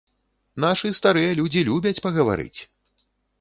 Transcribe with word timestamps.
Нашы 0.63 0.89
старыя 0.99 1.35
людзі 1.41 1.61
любяць 1.69 2.01
пагаварыць! 2.07 2.59